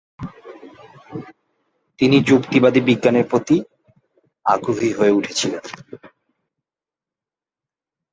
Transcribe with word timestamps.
তিনি 1.99 2.17
যুক্তিবাদী 2.23 2.79
বিজ্ঞানের 2.81 3.25
প্রতি 3.27 3.57
আগ্রহী 4.45 4.91
হয়ে 4.93 5.15
উঠেছিলেন। 5.19 5.63